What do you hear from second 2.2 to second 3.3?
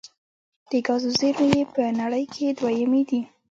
کې دویمې دي.